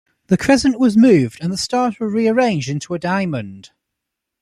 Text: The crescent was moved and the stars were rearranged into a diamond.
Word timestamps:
The 0.29 0.35
crescent 0.37 0.79
was 0.79 0.97
moved 0.97 1.43
and 1.43 1.53
the 1.53 1.57
stars 1.57 1.99
were 1.99 2.09
rearranged 2.09 2.69
into 2.69 2.95
a 2.95 2.97
diamond. 2.97 3.69